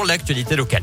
pour 0.00 0.06
l'actualité 0.06 0.56
locale. 0.56 0.82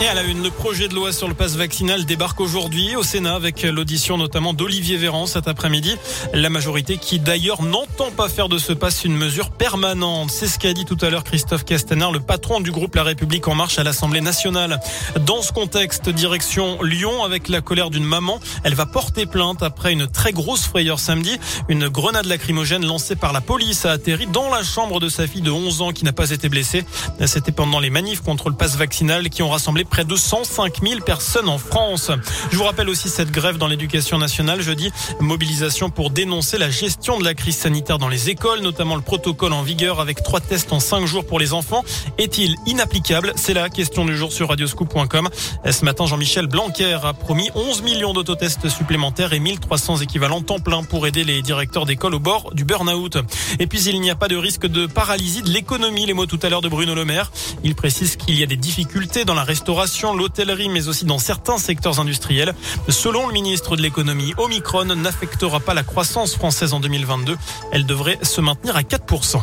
Et 0.00 0.06
à 0.06 0.14
la 0.14 0.22
une, 0.22 0.44
le 0.44 0.50
projet 0.50 0.86
de 0.86 0.94
loi 0.94 1.12
sur 1.12 1.26
le 1.26 1.34
passe 1.34 1.56
vaccinal 1.56 2.04
débarque 2.04 2.40
aujourd'hui 2.40 2.94
au 2.94 3.02
Sénat 3.02 3.34
avec 3.34 3.64
l'audition 3.64 4.16
notamment 4.16 4.54
d'Olivier 4.54 4.96
Véran 4.96 5.26
cet 5.26 5.48
après-midi. 5.48 5.96
La 6.32 6.50
majorité 6.50 6.98
qui 6.98 7.18
d'ailleurs 7.18 7.64
n'entend 7.64 8.12
pas 8.12 8.28
faire 8.28 8.48
de 8.48 8.58
ce 8.58 8.72
passe 8.72 9.04
une 9.04 9.16
mesure 9.16 9.50
permanente. 9.50 10.30
C'est 10.30 10.46
ce 10.46 10.60
qu'a 10.60 10.72
dit 10.72 10.84
tout 10.84 10.96
à 11.00 11.10
l'heure 11.10 11.24
Christophe 11.24 11.64
Castaner, 11.64 12.06
le 12.12 12.20
patron 12.20 12.60
du 12.60 12.70
groupe 12.70 12.94
La 12.94 13.02
République 13.02 13.48
en 13.48 13.56
marche 13.56 13.80
à 13.80 13.82
l'Assemblée 13.82 14.20
nationale. 14.20 14.78
Dans 15.26 15.42
ce 15.42 15.50
contexte, 15.50 16.08
direction 16.08 16.80
Lyon 16.80 17.24
avec 17.24 17.48
la 17.48 17.60
colère 17.60 17.90
d'une 17.90 18.04
maman. 18.04 18.38
Elle 18.62 18.76
va 18.76 18.86
porter 18.86 19.26
plainte 19.26 19.64
après 19.64 19.92
une 19.92 20.06
très 20.06 20.30
grosse 20.30 20.64
frayeur 20.64 21.00
samedi. 21.00 21.40
Une 21.68 21.88
grenade 21.88 22.26
lacrymogène 22.26 22.86
lancée 22.86 23.16
par 23.16 23.32
la 23.32 23.40
police 23.40 23.84
a 23.84 23.90
atterri 23.90 24.28
dans 24.28 24.48
la 24.48 24.62
chambre 24.62 25.00
de 25.00 25.08
sa 25.08 25.26
fille 25.26 25.42
de 25.42 25.50
11 25.50 25.82
ans 25.82 25.90
qui 25.90 26.04
n'a 26.04 26.12
pas 26.12 26.30
été 26.30 26.48
blessée. 26.48 26.84
C'était 27.26 27.50
pendant 27.50 27.80
les 27.80 27.90
manifs 27.90 28.20
contre 28.20 28.48
le 28.48 28.54
passe 28.54 28.76
vaccinal 28.76 29.28
qui 29.28 29.42
ont 29.42 29.50
rassemblé 29.50 29.86
près 29.88 30.04
de 30.04 30.14
105 30.14 30.82
000 30.82 31.00
personnes 31.00 31.48
en 31.48 31.58
France. 31.58 32.10
Je 32.50 32.56
vous 32.56 32.64
rappelle 32.64 32.88
aussi 32.88 33.08
cette 33.08 33.30
grève 33.30 33.58
dans 33.58 33.66
l'éducation 33.66 34.18
nationale 34.18 34.60
jeudi. 34.60 34.90
Mobilisation 35.20 35.90
pour 35.90 36.10
dénoncer 36.10 36.58
la 36.58 36.70
gestion 36.70 37.18
de 37.18 37.24
la 37.24 37.34
crise 37.34 37.56
sanitaire 37.56 37.98
dans 37.98 38.08
les 38.08 38.30
écoles, 38.30 38.60
notamment 38.60 38.96
le 38.96 39.02
protocole 39.02 39.52
en 39.52 39.62
vigueur 39.62 40.00
avec 40.00 40.22
trois 40.22 40.40
tests 40.40 40.72
en 40.72 40.80
cinq 40.80 41.06
jours 41.06 41.26
pour 41.26 41.38
les 41.38 41.52
enfants. 41.52 41.84
Est-il 42.18 42.56
inapplicable? 42.66 43.32
C'est 43.36 43.54
la 43.54 43.68
question 43.68 44.04
du 44.04 44.16
jour 44.16 44.32
sur 44.32 44.48
radioscoop.com. 44.48 45.28
Ce 45.70 45.84
matin, 45.84 46.06
Jean-Michel 46.06 46.46
Blanquer 46.46 46.98
a 47.02 47.12
promis 47.12 47.50
11 47.54 47.82
millions 47.82 48.12
d'autotests 48.12 48.68
supplémentaires 48.68 49.32
et 49.32 49.40
1300 49.40 49.98
équivalents 49.98 50.42
temps 50.42 50.60
plein 50.60 50.82
pour 50.82 51.06
aider 51.06 51.24
les 51.24 51.42
directeurs 51.42 51.86
d'école 51.86 52.14
au 52.14 52.20
bord 52.20 52.52
du 52.54 52.64
burn-out. 52.64 53.18
Et 53.58 53.66
puis, 53.66 53.82
il 53.84 54.00
n'y 54.00 54.10
a 54.10 54.14
pas 54.14 54.28
de 54.28 54.36
risque 54.36 54.66
de 54.66 54.86
paralysie 54.86 55.42
de 55.42 55.50
l'économie, 55.50 56.06
les 56.06 56.14
mots 56.14 56.26
tout 56.26 56.38
à 56.42 56.48
l'heure 56.48 56.62
de 56.62 56.68
Bruno 56.68 56.94
Le 56.94 57.04
Maire. 57.04 57.30
Il 57.64 57.74
précise 57.74 58.16
qu'il 58.16 58.38
y 58.38 58.42
a 58.42 58.46
des 58.46 58.56
difficultés 58.56 59.24
dans 59.24 59.34
la 59.34 59.44
restauration 59.44 59.77
l'hôtellerie, 60.16 60.68
mais 60.68 60.88
aussi 60.88 61.04
dans 61.04 61.18
certains 61.18 61.58
secteurs 61.58 62.00
industriels. 62.00 62.54
Selon 62.88 63.28
le 63.28 63.32
ministre 63.32 63.76
de 63.76 63.82
l'économie, 63.82 64.34
Omicron 64.36 64.86
n'affectera 64.86 65.60
pas 65.60 65.74
la 65.74 65.84
croissance 65.84 66.34
française 66.34 66.72
en 66.72 66.80
2022. 66.80 67.36
Elle 67.72 67.86
devrait 67.86 68.18
se 68.22 68.40
maintenir 68.40 68.76
à 68.76 68.82
4%. 68.82 69.40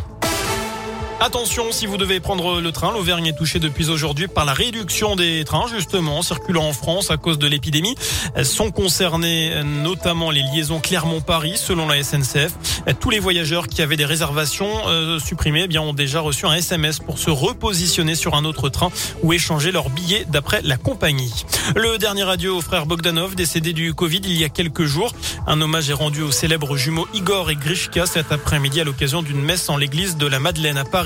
Attention, 1.21 1.71
si 1.71 1.85
vous 1.85 1.95
devez 1.95 2.19
prendre 2.19 2.59
le 2.59 2.71
train, 2.73 2.91
l'Auvergne 2.91 3.27
est 3.27 3.37
touchée 3.37 3.59
depuis 3.59 3.89
aujourd'hui 3.89 4.27
par 4.27 4.43
la 4.43 4.53
réduction 4.53 5.15
des 5.15 5.45
trains, 5.45 5.65
justement, 5.67 6.21
circulant 6.21 6.67
en 6.67 6.73
France 6.73 7.09
à 7.09 7.15
cause 7.15 7.39
de 7.39 7.47
l'épidémie. 7.47 7.95
Sont 8.43 8.69
concernés 8.69 9.63
notamment 9.63 10.29
les 10.29 10.41
liaisons 10.41 10.81
Clermont-Paris, 10.81 11.53
selon 11.55 11.87
la 11.87 12.03
SNCF. 12.03 12.51
Tous 12.99 13.09
les 13.09 13.19
voyageurs 13.19 13.67
qui 13.67 13.81
avaient 13.81 13.95
des 13.95 14.05
réservations 14.05 14.69
euh, 14.87 15.17
supprimées 15.19 15.61
eh 15.63 15.67
bien, 15.67 15.81
ont 15.81 15.93
déjà 15.93 16.19
reçu 16.19 16.45
un 16.45 16.53
SMS 16.53 16.99
pour 16.99 17.17
se 17.17 17.29
repositionner 17.29 18.15
sur 18.15 18.35
un 18.35 18.43
autre 18.43 18.67
train 18.67 18.89
ou 19.23 19.31
échanger 19.31 19.71
leur 19.71 19.89
billet 19.89 20.25
d'après 20.27 20.61
la 20.63 20.75
compagnie. 20.75 21.45
Le 21.75 21.97
dernier 21.97 22.23
radio 22.23 22.57
au 22.57 22.61
frère 22.61 22.85
Bogdanov, 22.85 23.35
décédé 23.35 23.71
du 23.71 23.93
Covid 23.93 24.21
il 24.25 24.37
y 24.37 24.43
a 24.43 24.49
quelques 24.49 24.85
jours. 24.85 25.13
Un 25.47 25.61
hommage 25.61 25.89
est 25.89 25.93
rendu 25.93 26.21
aux 26.21 26.31
célèbres 26.31 26.75
jumeaux 26.75 27.07
Igor 27.13 27.49
et 27.49 27.55
Grishka 27.55 28.05
cet 28.05 28.33
après-midi 28.33 28.81
à 28.81 28.83
l'occasion 28.83 29.23
d'une 29.23 29.41
messe 29.41 29.69
en 29.69 29.77
l'église 29.77 30.17
de 30.17 30.27
la 30.27 30.39
Madeleine 30.39 30.77
à 30.77 30.83
Paris. 30.83 31.04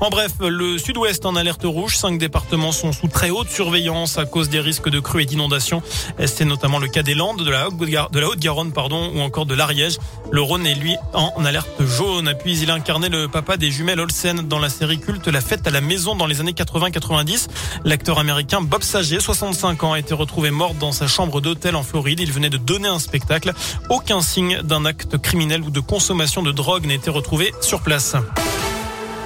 En 0.00 0.10
bref, 0.10 0.32
le 0.40 0.78
sud-ouest 0.78 1.24
en 1.24 1.36
alerte 1.36 1.62
rouge. 1.64 1.96
Cinq 1.96 2.18
départements 2.18 2.72
sont 2.72 2.92
sous 2.92 3.06
très 3.06 3.30
haute 3.30 3.48
surveillance 3.48 4.18
à 4.18 4.24
cause 4.24 4.48
des 4.48 4.58
risques 4.58 4.88
de 4.88 4.98
crues 4.98 5.22
et 5.22 5.26
d'inondations. 5.26 5.80
C'est 6.26 6.44
notamment 6.44 6.80
le 6.80 6.88
cas 6.88 7.04
des 7.04 7.14
Landes, 7.14 7.44
de 7.44 7.50
la 7.50 7.68
Haute-Garonne, 7.68 8.72
pardon, 8.72 9.12
ou 9.14 9.20
encore 9.20 9.46
de 9.46 9.54
l'Ariège. 9.54 9.98
Le 10.32 10.42
Rhône 10.42 10.66
est 10.66 10.74
lui 10.74 10.96
en 11.14 11.44
alerte 11.44 11.84
jaune. 11.86 12.34
Puis 12.42 12.58
il 12.58 12.70
a 12.70 12.74
incarné 12.74 13.08
le 13.08 13.28
papa 13.28 13.56
des 13.56 13.70
jumelles 13.70 14.00
Olsen 14.00 14.48
dans 14.48 14.58
la 14.58 14.68
série 14.68 14.98
culte 14.98 15.28
La 15.28 15.40
fête 15.40 15.66
à 15.68 15.70
la 15.70 15.80
maison 15.80 16.16
dans 16.16 16.26
les 16.26 16.40
années 16.40 16.52
80-90. 16.52 17.46
L'acteur 17.84 18.18
américain 18.18 18.60
Bob 18.60 18.82
Saget, 18.82 19.20
65 19.20 19.84
ans, 19.84 19.92
a 19.92 20.00
été 20.00 20.14
retrouvé 20.14 20.50
mort 20.50 20.74
dans 20.74 20.92
sa 20.92 21.06
chambre 21.06 21.40
d'hôtel 21.40 21.76
en 21.76 21.84
Floride. 21.84 22.18
Il 22.18 22.32
venait 22.32 22.50
de 22.50 22.58
donner 22.58 22.88
un 22.88 22.98
spectacle. 22.98 23.52
Aucun 23.88 24.20
signe 24.20 24.62
d'un 24.62 24.84
acte 24.84 25.16
criminel 25.16 25.62
ou 25.62 25.70
de 25.70 25.80
consommation 25.80 26.42
de 26.42 26.50
drogue 26.50 26.86
n'a 26.86 26.94
été 26.94 27.10
retrouvé 27.10 27.52
sur 27.60 27.82
place. 27.82 28.16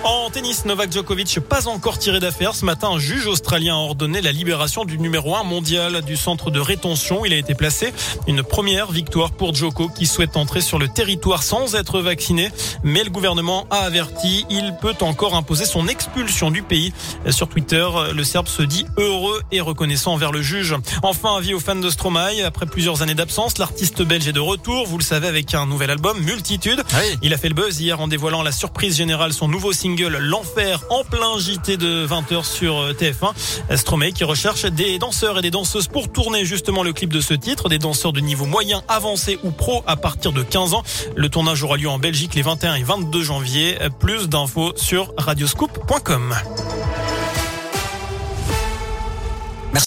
En 0.04 0.22
tennis, 0.32 0.65
Novak 0.65 0.91
Djokovic 0.91 1.41
pas 1.41 1.69
encore 1.69 1.98
tiré 1.98 2.19
d'affaire. 2.19 2.54
Ce 2.54 2.65
matin, 2.65 2.88
un 2.88 2.98
juge 2.98 3.26
australien 3.26 3.75
a 3.75 3.78
ordonné 3.78 4.22
la 4.22 4.32
libération 4.32 4.87
du 4.87 4.98
numéro 4.98 5.37
1 5.37 5.43
mondial 5.43 6.00
du 6.03 6.16
centre 6.16 6.50
de 6.50 6.59
rétention. 6.59 7.26
Il 7.26 7.34
a 7.34 7.37
été 7.37 7.54
placé. 7.54 7.93
Une 8.26 8.42
première 8.42 8.91
victoire 8.91 9.32
pour 9.32 9.54
Djoko 9.54 9.88
qui 9.88 10.06
souhaite 10.06 10.38
entrer 10.38 10.62
sur 10.62 10.78
le 10.78 10.88
territoire 10.88 11.42
sans 11.42 11.75
être 11.75 12.00
vacciné. 12.00 12.50
Mais 12.82 13.04
le 13.04 13.10
gouvernement 13.10 13.66
a 13.71 13.81
averti, 13.81 14.47
il 14.48 14.75
peut 14.81 14.94
encore 15.03 15.34
imposer 15.34 15.66
son 15.66 15.87
expulsion 15.87 16.50
du 16.50 16.62
pays. 16.62 16.94
Sur 17.28 17.48
Twitter, 17.48 17.87
le 18.15 18.25
Serbe 18.25 18.48
se 18.48 18.62
dit 18.62 18.87
heureux 18.97 19.42
et 19.53 19.60
reconnaissant 19.60 20.15
envers 20.15 20.32
le 20.32 20.41
juge. 20.41 20.75
Enfin, 21.03 21.37
avis 21.37 21.53
aux 21.53 21.60
fans 21.60 21.76
de 21.76 21.91
Stromae. 21.91 22.42
Après 22.42 22.65
plusieurs 22.65 23.03
années 23.03 23.15
d'absence, 23.15 23.59
l'artiste 23.59 24.00
belge 24.00 24.26
est 24.26 24.32
de 24.32 24.41
retour. 24.41 24.87
Vous 24.87 24.97
le 24.97 25.04
savez, 25.04 25.28
avec 25.28 25.53
un 25.54 25.66
nouvel 25.66 25.91
album, 25.91 26.19
Multitude. 26.21 26.82
Il 27.21 27.34
a 27.34 27.37
fait 27.37 27.48
le 27.48 27.54
buzz 27.54 27.81
hier 27.81 28.00
en 28.00 28.09
dévoilant 28.09 28.42
la 28.42 28.53
surprise 28.53 28.97
générale, 28.97 29.34
son 29.34 29.48
nouveau 29.48 29.75
single 29.75 30.22
L'Enfer 30.22 30.81
en 30.88 31.03
plein 31.03 31.38
JT 31.38 31.77
de 31.77 32.06
20h 32.06 32.44
sur 32.44 32.78
euh, 32.78 32.93
TF1. 32.93 33.77
Stromae 33.77 34.12
qui 34.12 34.25
recherche 34.25 34.65
des 34.66 34.99
danseurs 34.99 35.38
et 35.38 35.43
des 35.43 35.50
danseuses 35.50 35.88
pour 35.88 36.10
tourner 36.10 36.44
justement 36.44 36.83
le 36.83 36.93
clip 36.93 37.12
de 37.12 37.21
ce 37.21 37.34
titre, 37.34 37.69
des 37.69 37.78
danseurs 37.78 38.12
de 38.12 38.21
niveau 38.21 38.47
moyen, 38.47 38.83
avancé 38.88 39.38
ou 39.43 39.50
pro 39.50 39.83
à 39.87 39.97
partir 39.97 40.33
de 40.33 40.43
15 40.43 40.75
ans. 40.75 40.83
Le 41.16 41.28
tournage 41.28 41.62
aura 41.62 41.77
lieu 41.77 41.88
en 41.88 41.99
Belgique 41.99 42.34
les 42.34 42.43
21 42.43 42.77
et 42.77 42.83
22 42.83 43.22
janvier. 43.22 43.78
Plus 43.99 44.28
d'infos 44.28 44.72
sur 44.77 45.12
radioscoop.com. 45.19 46.34